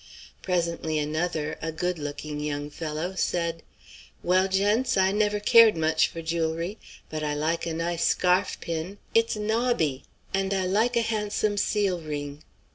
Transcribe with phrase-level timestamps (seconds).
[0.41, 3.61] Presently another, a good looking young fellow, said:
[4.23, 6.79] "Well, gents, I never cared much for jewelry.
[7.11, 10.01] But I like a nice scarf pin; it's nobby.
[10.33, 12.41] And I like a handsome seal ring."